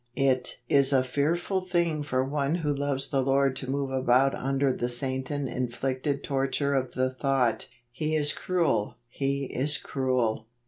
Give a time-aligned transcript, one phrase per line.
[0.17, 4.73] It is a fearful thing for one who loves the Lord to move about under
[4.73, 10.47] the Satan inflicted torture of the thought: u He is cruel: He is cruel!